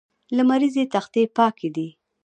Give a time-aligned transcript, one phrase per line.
[0.37, 1.87] لمریزې تختې پاکې دي.